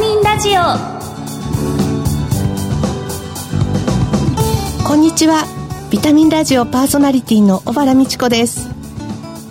[0.00, 0.62] ミンラジオ。
[4.82, 5.44] こんにちは。
[5.90, 8.70] ビタミンラジオパーソナリティの小原美智子です。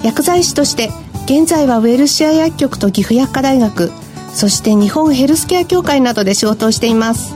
[0.04, 0.90] 薬剤師として
[1.26, 3.92] 現在はウェルシア薬局と岐阜薬科大学
[4.34, 7.36] そして日本ヘルスケア協会などで仕事をしています。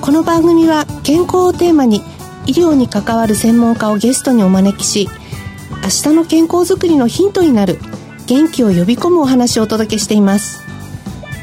[0.00, 2.00] この番組は健康をテーマに
[2.46, 5.08] 医療に関わる専門家をゲストにお招きし
[5.82, 7.80] 明日の健康づくりのヒントになる
[8.28, 10.63] 元気を呼び込むお話をお届けしています。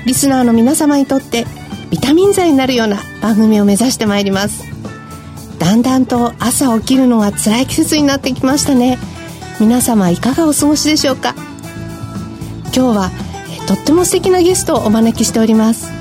[0.05, 1.45] リスナーの皆様にとって
[1.89, 4.63] ビタミン剤になるような番組を目指してまいります。
[5.59, 8.97] だんだんと朝起きるのが辛い季節になってきましたね。
[9.59, 11.35] 皆様いかがお過ごしでしょうか？
[12.75, 13.11] 今日は
[13.67, 15.91] とっても素敵なゲストをお招きしております。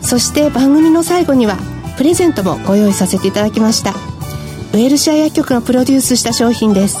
[0.00, 1.58] そして番組の最後には
[1.98, 3.90] プレゼントもご用意させていただきました。
[3.90, 6.98] ウェルシア薬局のプロデュースした商品です。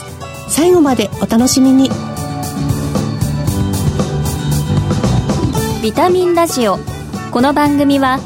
[0.48, 1.88] 最後までお楽しみに。
[5.82, 6.76] ビタミンラジオ。
[7.32, 8.18] この番組は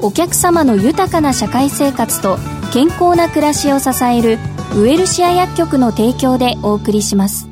[0.00, 2.38] お客様の豊かな社会生活と
[2.72, 4.38] 健康な暮らしを支える
[4.74, 7.46] ウエルシア薬局の提供でお送りします。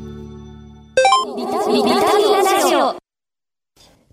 [1.36, 2.97] ビタミンラジオ。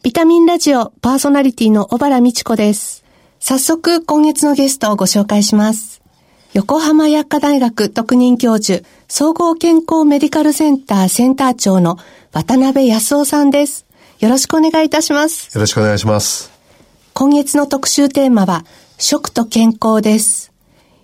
[0.04, 3.06] ビタミンラジオパーソナリティの小原美智子です。
[3.40, 6.02] 早速今月のゲストをご紹介します。
[6.52, 11.98] 横浜薬科大学特任教授総合健康メディカルセンターセンター長の
[12.34, 13.87] 渡辺康夫さんです
[14.20, 15.54] よろしくお願いいたします。
[15.56, 16.52] よろしくお願いします。
[17.14, 18.66] 今月の特集テーマは
[18.98, 20.52] 食と健康です。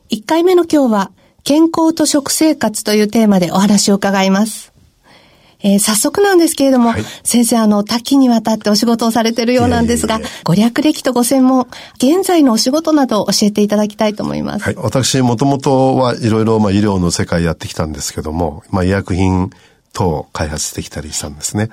[0.09, 1.11] 1回目の今日は
[1.43, 4.73] 健康と食生活というテーマでお話を伺います。
[5.59, 14.65] えー、早速なんですけれども、はい、先生、あの、多岐にわたってお仕事をされているようなんですが、いえいえご略歴とご専門、現在のお仕事などを教えていただきたいと思います。
[14.65, 19.51] はい、私、もともとはいろいろ、まあ、医療の世界やってきたんですけども、まあ、医薬品
[19.93, 21.69] 等開発してきたりしたんですね。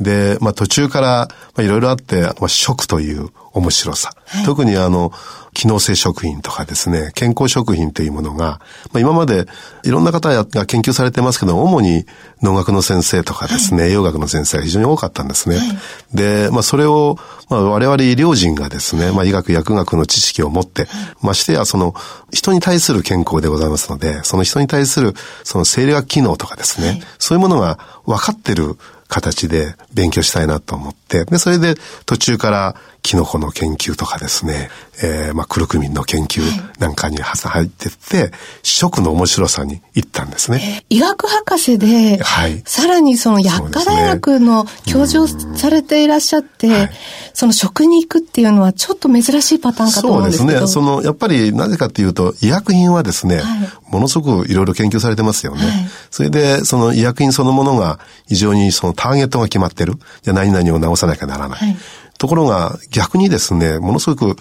[0.00, 4.12] で、まあ、途中から、まあ、いろいろあって、まあ、食という面白さ。
[4.26, 5.12] はい、特にあの、
[5.54, 8.60] 機能性食品とかですね、健康食品というものが、
[8.92, 9.46] まあ、今まで
[9.84, 12.04] いろんな方が研究されてますけど、主に
[12.42, 15.56] 農学の先生とかですね、はい、栄養学の先生が非常に多かったんですね。
[15.56, 15.66] はい、
[16.12, 17.16] で、まあ、それを、
[17.48, 20.88] まあ、我々医療人がですね、まあ、医学薬学の知識を持って、
[21.22, 21.94] ましてやその
[22.32, 28.76] 人に対する健康でございますので、その人に対するその生理学機能とかですね、そういうものが分かってる
[29.08, 31.76] 形で勉強したいなと思って、で、それで
[32.06, 34.70] 途中からキノコの研究とかですね、
[35.02, 36.40] えー、まあ、クルクミンの研究
[36.80, 38.32] なんかに入ってって、
[38.62, 40.86] 食の面白さに行ったんですね。
[40.88, 42.62] 医学博士で、はい。
[42.64, 46.90] さらにその薬科大学の教授をされていらっしゃって、そ、ねはい、
[47.34, 50.72] その食に行くっていうのはちょっと珍しいパターンかと思うんですけどそうですね。
[50.72, 55.60] その、やっぱりなぜかっていうと、医薬品はですね、はい、ものすごくいろいろ研究されてますよね。
[55.60, 55.72] はい、
[56.10, 59.96] それで、その医薬品そのものが非常にそのターゲットが決まってる。
[60.22, 61.76] じゃ何々を治さなきゃならない。
[62.24, 64.36] はいところが逆にですね、ものすごく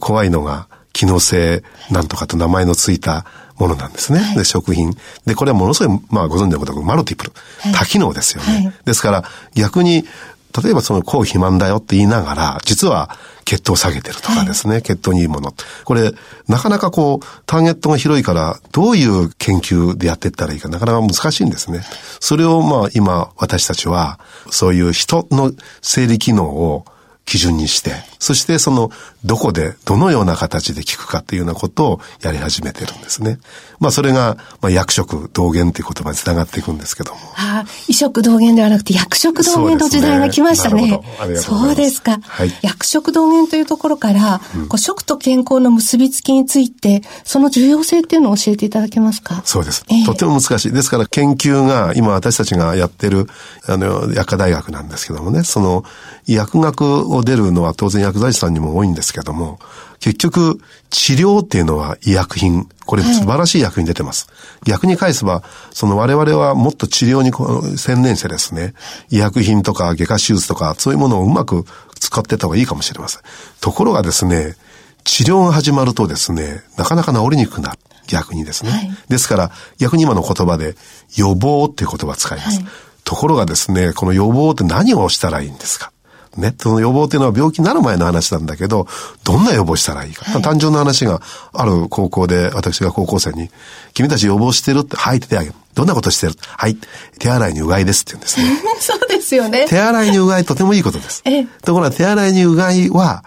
[0.00, 3.26] 怖いのが機能性なんとかと名前のついた
[3.58, 4.18] ものなんですね。
[4.18, 4.96] はい、で、食品。
[5.24, 7.32] で、これはものすごい、まあご存知のことマルティプル。
[7.74, 8.52] 多機能ですよね。
[8.52, 9.24] はい、ですから
[9.54, 10.04] 逆に、
[10.64, 15.54] 例えばその抗肥満だよって言いながら、実は血糖を下げてるとかですね、はい、血糖にいいもの。
[15.84, 16.12] これ、
[16.48, 21.84] なかなかこう、ターゲットが広いから、どういう研究でやっていったらいいか、なかなか難しいんですね。
[22.18, 24.18] それをまあ今、私たちは、
[24.50, 26.84] そういう人の生理機能を
[27.24, 28.90] 基準にして、そしてその、
[29.24, 33.38] どこで、どのような形で聞くかっていうようなことをやり始めてるんですね。
[33.78, 37.20] まあそれが、まあ薬食同源っていう言葉につながっていくんですけども。
[37.36, 41.00] ああ、異食同源ではなくて薬食同源の時代が来ましたね。
[41.36, 42.18] そうですか。
[42.22, 49.42] はい、薬食同源というところから、うん、こう食と健康の結びつきについて、その重要性っていうのを教えていただけますか？
[49.44, 49.84] そうです。
[49.88, 50.72] えー、とても難しい。
[50.72, 53.26] ですから研究が、今私たちがやってる、
[53.66, 55.84] あの、薬科大学なんですけどもね、その、
[56.26, 59.58] 薬学を出るのは当然薬剤師さんにも多いんですけども、
[59.98, 60.60] 結局、
[60.90, 62.68] 治療っていうのは医薬品。
[62.84, 64.26] これ素晴らしい薬品出てます。
[64.28, 64.34] は
[64.66, 68.74] い、逆に返せば、その我々はもっと治療に専念してですね、
[69.10, 71.64] 医薬品とか外科手術とか、そういうものをうまく
[72.00, 73.22] 使ってた方がいいかもしれません。
[73.60, 74.56] ところがですね、
[75.04, 77.78] 治療が始まるとですね、なかなか治りにくくなる。
[78.08, 78.70] 逆にですね。
[78.70, 80.74] はい、ですから、逆に今の言葉で
[81.16, 82.60] 予防っていう言葉を使います。
[82.60, 82.66] はい、
[83.04, 85.91] ところがですね、この予防って何をしたらいいんですか
[86.36, 88.86] ね、その予防っていうのは病気になる前の話なんだけど、
[89.24, 90.24] どんな予防したらいいか。
[90.24, 91.20] はい、単純な話が
[91.52, 93.50] ある高校で、私が高校生に、
[93.92, 95.56] 君たち予防してるって、はい手挙げる。
[95.74, 96.34] どんなことしてる？
[96.40, 96.76] はい。
[97.18, 98.62] 手洗いにうがいですって言うんですね。
[98.80, 99.66] そうですよね。
[99.68, 101.22] 手洗いにうがいとてもいいことです。
[101.24, 103.24] えところが手洗いにうがいは、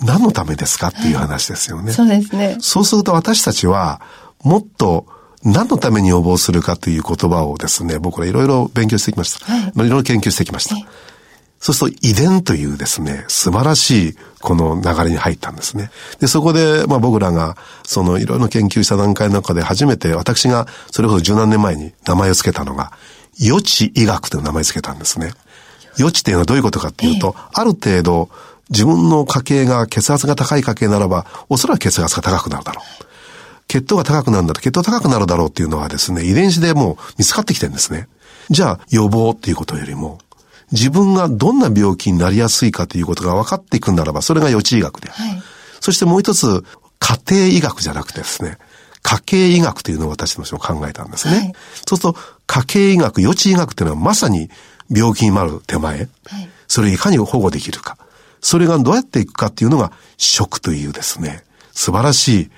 [0.00, 1.92] 何のためですかっていう話ですよね。
[1.92, 2.56] そうですね。
[2.60, 4.00] そうすると私たちは、
[4.42, 5.06] もっと、
[5.44, 9.44] 何のために予防するかという言葉をですね、僕らいろいろ勉強してきました。
[9.52, 10.76] はい、いろいろ研究してきました。
[11.60, 15.90] そうすると遺伝というですね、素晴らしいこの流れに入ったんですね。
[16.20, 22.92] で、そこで、まあ僕らが、そのいろいろ研究した段階の中で初めて私がそれこそ十何年前に名前を付けたのが、
[23.40, 25.32] 予知医学という名前を付けたんですね。
[25.96, 28.30] 予知っていうのはどういうことかっていうと、ええ、ある程度
[28.70, 33.04] 自分の家系が血圧が高い家系ならば、おそらく血圧が高くなるだろう。
[33.66, 38.08] 血糖が高くなるんだろう、血糖高くなるだろうっていうのはですね、遺伝子でもう見つかってきてるんですね。
[38.50, 40.18] じゃあ予防っていうことよりも、
[40.72, 45.42] 自分がどんな病気になりやすいかということが分かっていくならば、それが予知医学ではい、
[45.80, 46.64] そしてもう一つ、
[46.98, 48.58] 家庭医学じゃなくてですね、
[49.02, 51.36] 家計医学というのを私たちも考えたんですね。
[51.36, 51.52] はい、
[51.86, 52.16] そうすると、
[52.46, 54.50] 家計医学、予知医学というのはまさに
[54.90, 56.08] 病気になる手前、はい、
[56.66, 57.96] それをいかに保護できるか、
[58.40, 62.50] それがどうやっていくかっていうのが食というですね、素晴らしい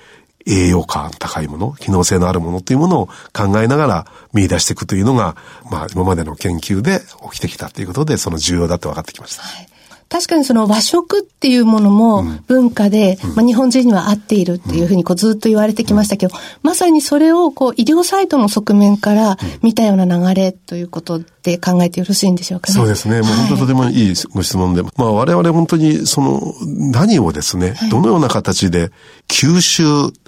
[0.47, 5.37] 栄養価高いもの、機能性のあるものというものを考えながら見出していくというのが、
[5.71, 7.01] まあ今までの研究で
[7.31, 9.43] 起きてきたということで、その重要だと分かってきました。
[9.43, 9.70] はい
[10.11, 22.75] 確かにその和食っていうものも文化で、うん、まあ、日本人には合っているっていうふうにこうずっと言われてきましたけど、まさにそれをこう医療サイトの側面から見たような流れということで考えてよろしいんでしょうかね。
[22.75, 23.21] そうですね。
[23.21, 28.91] もう本当とてもいいご質問で、はい、まあ我々本当にその何をですね、どのような形で
[29.29, 29.85] 吸収、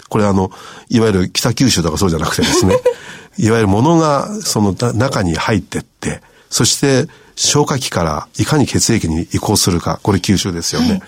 [0.07, 0.49] これあの、
[0.87, 2.77] いわゆる北九州とかそうじゃなくてですね、
[3.37, 10.89] いわゆるものがその中に入ってって、そして消化器からいかに血液に移行するか、これ吸収ですよね。
[10.89, 11.01] はい、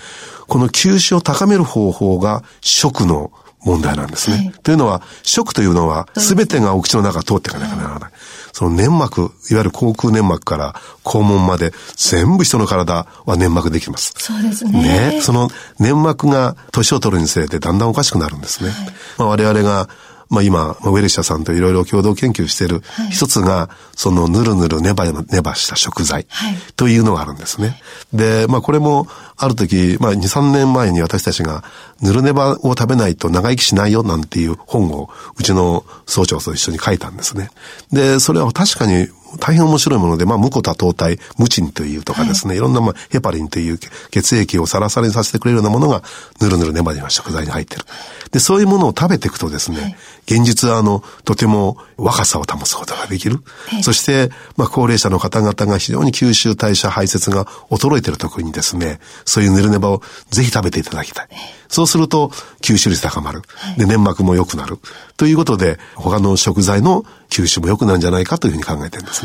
[0.48, 3.32] この吸収を高める方法が食の
[3.66, 4.38] 問題なんですね。
[4.38, 8.12] はい、というのは、食というのは全てがお口の中通っていかなきゃならない。
[8.54, 14.14] その粘膜、いわゆる口腔粘膜から肛門まで全部人の体は粘膜できます。
[14.18, 15.12] そうですね。
[15.16, 15.22] ね。
[15.22, 15.50] その
[15.80, 18.70] 粘膜が年を取るにつれてだんだんおかしくなるんですね。
[18.70, 18.80] はい、
[19.18, 19.90] まあ、我々が
[20.30, 22.82] まあ今、ウェルシャさんといろいろ共同研究している、
[23.12, 26.28] 一つが、そのぬるぬるネバネバした食材
[26.76, 27.82] というのがあるんですね。
[28.14, 29.08] で、まあこれも
[29.38, 31.64] ある時、まあ2、3年前に私たちが
[32.02, 37.50] ぬるネバを食べないと長生きしないよなんていう本をうちの総長と一緒に書いたんですね。
[37.92, 39.08] で、それは確かに
[39.40, 43.80] 大変面白いもので、まあ、無コ多糖体、ムチンというとかですね、はい、いろんな、まあ、ヘパリンという
[44.12, 46.04] 血液をサラサラにさせてくれるようなものが、
[46.42, 47.86] ぬるぬるネバネバ食材に入ってる。
[48.32, 49.96] で、そういうものを食べていくとですね、はい、
[50.26, 53.40] 現実はあの、とても若さを保つことができる。
[53.68, 61.28] はい、そして、まあ、高齢者の方々が非常に吸収代謝排泄が衰えている時にですね、そういうぬるネバをぜひ食べていただきたい。
[61.68, 62.30] そうすると、
[62.62, 63.42] 吸収率高まる。
[63.78, 64.80] で、粘膜も良くなる。
[65.18, 69.25] ということで、他の食材の吸収も良くなるんじゃないかというふうに考えてるんです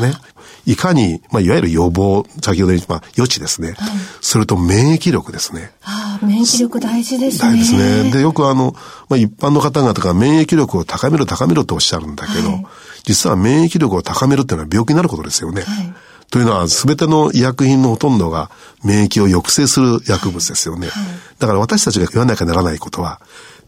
[0.65, 3.69] いかに、まあ、いわゆる予防、先ほど言った、まあ、予知ですね。
[3.69, 3.77] はい、
[4.21, 5.71] それと免疫力ですね。
[5.83, 7.51] ああ、免疫力大事ですね。
[7.51, 8.11] 大事ですね。
[8.11, 8.75] で、よくあの、
[9.09, 12.65] まあ、一般の方々が免疫力を高める、高めるとおっしゃるんだけど、はい、
[13.03, 15.63] 実は免疫力を高めるっていうのは病気になることですよね。
[15.63, 15.93] はい
[16.31, 18.49] というのは、すべての医薬品のほとんどが
[18.85, 20.87] 免疫を抑制する薬物ですよね。
[20.87, 23.19] はいはい、だから私たちが言わなきゃならないことは、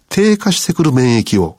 [0.08, 1.58] 低下してくる免疫を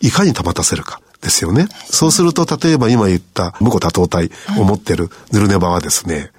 [0.00, 1.02] いかに保たせるか。
[1.20, 1.68] ですよね。
[1.90, 6.30] そうすると、例えば今言った無コ多糖体を持ってるヌルネバはですね、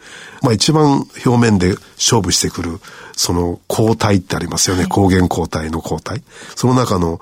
[0.42, 2.80] まあ一番表面で勝負してくる、
[3.14, 4.86] その抗体ってありますよね。
[4.86, 6.24] 抗原抗体の抗体。
[6.56, 7.20] その中の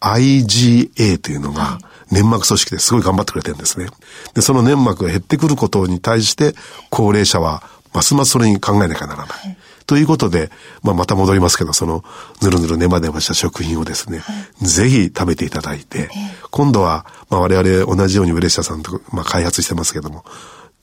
[0.00, 1.78] IgA というのが、
[2.10, 3.86] 粘膜組織ですごい頑張ってくれてるんですね。
[4.34, 6.54] で、その粘膜が減ってくることに対して、
[6.90, 7.62] 高齢者は
[7.92, 9.56] ますますそれに考えなきゃならない。
[9.90, 10.52] ということで、
[10.84, 12.04] まあ、また戻りますけど、その、
[12.40, 14.32] ぬるぬるネバネバした食品をですね、は
[14.62, 16.08] い、ぜひ食べていただいて、
[16.52, 20.24] 今度は、まあ、我々同じようにウレッシャさんと、まあ、開発してますけども、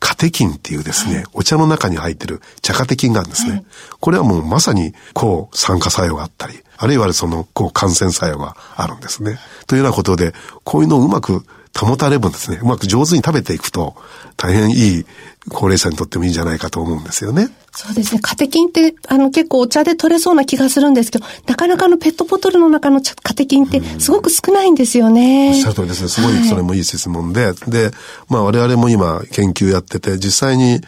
[0.02, 3.52] カテキンっていうですね、はい、お茶の中に入ってる茶カテキンがあるんですね。
[3.52, 3.66] はい、
[4.02, 9.40] これはもうまさに抗酸化作用があったり、あるいはその抗感染作用があるんですね。
[9.68, 10.34] というようなことで、
[10.66, 11.46] こういうのをうまく
[11.78, 13.96] 保たればですね、うまく上手に食べていくと、
[14.36, 15.06] 大変いい
[15.50, 17.50] 高齢者にとってもいいんじゃないかと思うんですよね。
[17.72, 18.22] そうですね。
[18.22, 25.50] カテキンって、あの、結構お茶で取れそうな気がするんですけど、なかなかのペットボトルの中のカテキンってすごく少ないんですよね。
[25.50, 26.10] おっしゃる通りですね。
[26.10, 27.92] すごい、それもいい質問で、はい、で、
[28.30, 30.82] まあ我々も今研究やってて、実際に、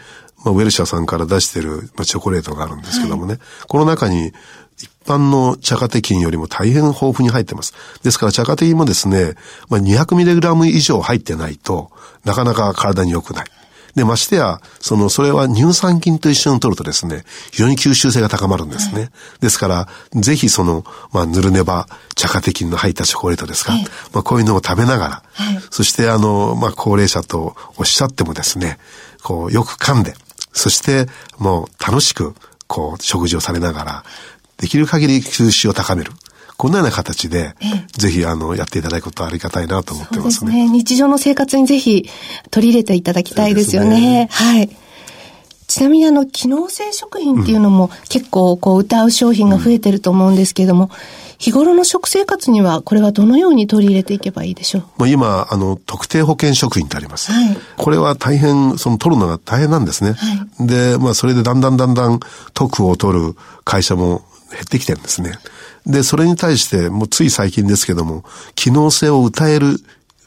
[0.44, 4.32] まあ、ウェルシャさんから出してる、まあ、チョコレートがあるんですけどもね、はい、この中に、
[4.82, 7.74] 一般の茶カテキンよりも大変豊富に入ってます。
[8.02, 9.34] ですから茶カテキンもですね、
[9.68, 11.90] まあ、200mg 以上入ってないと
[12.24, 13.46] なかなか体に良くない。
[13.94, 19.00] で、ましてや、その、それは乳酸菌と一緒に取るとですね、非常に吸収性が高まるんですね。
[19.00, 19.10] はい、
[19.40, 28.78] ですから、ぜひその、まあ、ぬるねば、茶カテキンの入ったチョコレートですか、はい、まあ、こういうのを食べながら、はい、そしてあの、まあ、高齢者とおっしゃってもですね、
[29.22, 30.14] こう、よく噛んで、
[30.52, 31.08] そして、
[31.38, 32.34] もう楽しく、
[32.66, 34.04] こう、食事をされながら、
[34.60, 36.12] できる限り吸収を高める。
[36.56, 37.54] こんなような形で、
[37.96, 40.50] ぜひ、あの、やっていただくことはありがたいなと思ってますね。
[40.52, 40.68] すね。
[40.68, 42.10] 日常の生活にぜひ
[42.50, 43.98] 取り入れていただきたいですよね。
[43.98, 44.68] ねはい。
[45.66, 50.90] ちなみにあの、機能性食品っていうのも結構こう歌う商品が増えてると思うんですけれども、
[51.38, 54.82] 日頃の食生活にはこれはどのように取り入れていけばいいでしょう？
[54.98, 57.32] もう今、あの、特定保険食品ってあります。
[57.32, 60.12] はい、これは大変、その取るのが大変なんですね。
[60.12, 62.20] はい、で、まあそれでだんだんだんだん
[62.52, 65.38] 特を取る会社も減ってきてるんですね。
[65.86, 69.78] で、それに対して、もうつい最近ですけども、機能性を歌える、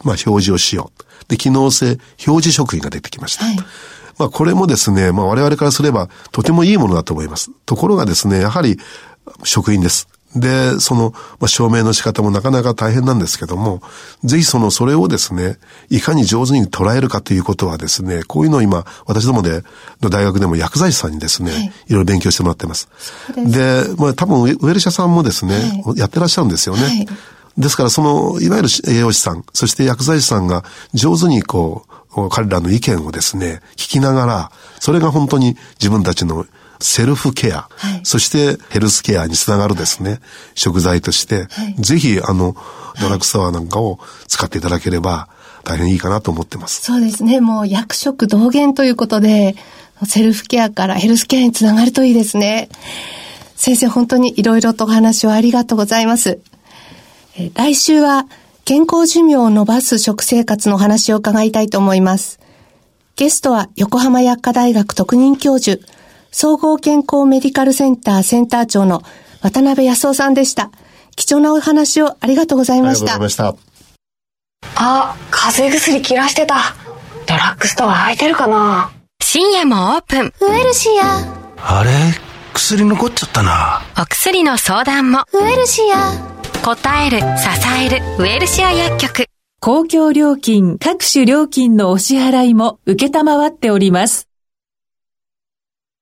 [0.04, 1.04] まあ表示をしよう。
[1.30, 3.46] で、機能性表示食品が出てきました。
[3.46, 3.58] はい
[4.20, 7.50] まあこれもですね、まあ我々からすればとてもいいものだと思います。
[7.66, 8.78] ところがですね、やはり
[9.44, 10.08] 食品です。
[10.36, 13.82] で、その、まあ、証明の仕方もなかなか大変なんですけども、
[14.24, 15.58] ぜひその、それをですね、
[15.90, 19.64] いかに上手に捉えるかということはですね、こういうのを今、私どもで、
[20.02, 22.90] の大学でも薬剤師さんにですね、はい、いろいろ勉強してもらってます。
[23.36, 26.84] でまあ多分、ウェルシャさんもですね、はい、やってらっしゃるんですよね。
[26.84, 27.08] はい
[27.56, 30.64] ですから、その、いわゆる栄養士さん、そして薬剤師さんが
[30.96, 31.94] 上手にこう、
[32.30, 36.46] 彼らの意見をですね、聞きながら、それが本当に自分たちの
[36.80, 40.20] セルフケア、はい、そしてヘルスケアにつながるですね、
[40.56, 42.56] 食材として、はい、ぜひ、あの、
[43.02, 45.30] ドラッグストアなんかを使っていただければ、
[45.64, 46.82] 大変いいかなと思ってます。
[46.82, 47.40] そうですね。
[47.40, 49.56] もう薬食同源ということで、
[50.06, 52.70] セルフケアからヘルスケアにつながるといいですね。
[53.56, 56.40] 先生、本当にいろいろとお話をありがとうございます。
[57.38, 58.28] え来週は
[58.66, 62.40] 健康寿命を伸ばす食生活の話を伺いたいと思います。
[63.16, 65.82] ゲストは横浜薬科大学特任教授、
[66.34, 69.04] 総合健康メディカルセンターセンター長の
[69.42, 70.72] 渡辺康夫さんでした。
[71.16, 73.14] 貴重なお話をありがとうございました。
[73.14, 73.62] ありがとうございまし
[74.76, 74.84] た。
[74.84, 76.76] あ、風邪薬切らしてた。
[77.28, 80.34] ドラッグストア空いてるかな深夜もオープン。
[80.42, 81.80] ウエルシア。
[81.80, 81.92] あれ？
[82.54, 83.82] 薬残っちゃったな。
[84.00, 85.26] お薬の相談も。
[85.34, 86.34] ウエルシア。
[86.64, 87.26] 答える、支
[87.86, 89.26] える、ウェルシア薬局。
[89.60, 94.28] 公共料金、各種料金のお支払いも受けたまわっております。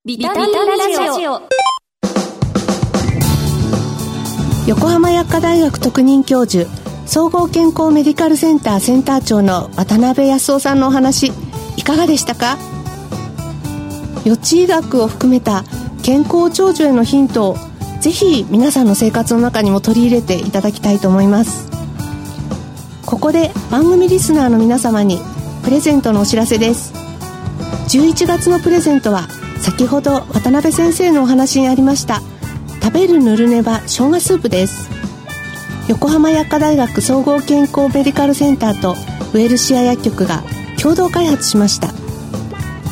[0.04, 1.42] ビタミンラジオ。
[4.66, 6.68] 横浜薬科大学特任教授、
[7.06, 11.30] 総合健康メディカルセンターセンター長の渡辺康夫さんのお話、
[11.76, 12.58] いかがでしたか？
[14.24, 15.62] 予知医学を含めた
[16.02, 17.56] 健康長寿へのヒントを
[18.00, 21.70] ぜひ皆さんの生活の中にも取り入れていただきたいと思います。
[23.06, 25.20] ここで番組リスナーの皆様に
[25.62, 26.92] プレゼントのお知らせです。
[27.96, 29.28] 11月のプレゼントは
[29.62, 32.20] 先ほど渡辺先生のお話にありました
[32.82, 34.90] 食べるぬるねば生姜スープです。
[35.88, 40.42] 横浜薬科大学総合健康メディカルセンターとウェルシア薬局が
[40.80, 41.88] 共同開発しました。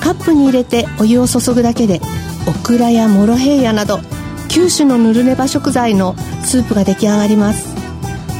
[0.00, 2.00] カップに入れてお湯を注ぐだけで
[2.47, 3.97] オクラやモロヘイヤなど
[4.49, 7.75] 9種のぬるねば食材のスープが出来上がります。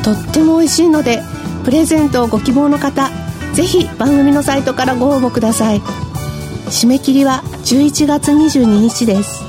[0.05, 1.21] とっても美味しいので
[1.65, 3.11] プレゼントをご希望の方
[3.55, 5.83] ぜひ番組のサイトからご応募ください。
[6.71, 9.43] 締め切りは11月22日です。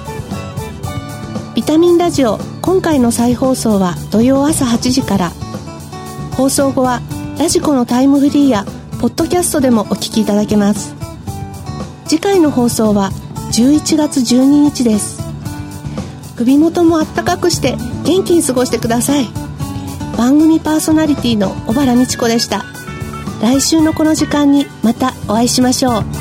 [1.54, 5.32] ビタミンラジオ今回の再放送は土曜朝8時から。
[6.36, 7.00] 放送後は
[7.38, 8.66] ラジコのタイムフリーや
[9.00, 10.96] ポッドキャストでもお聞きいただけます。
[12.08, 13.12] 次回の放送は
[13.52, 15.22] 11月12日です。
[16.38, 19.28] 首元もあったかくして元気に過ごしてください。
[20.18, 22.66] 番組パーソナリティの小原美智子でした。
[23.44, 26.21] 来週のこの時間にまたお会いしましょう。